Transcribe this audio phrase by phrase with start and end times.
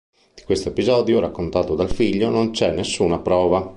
[0.33, 3.69] Di questo episodio raccontato dal figlio non c'è nessuna prova.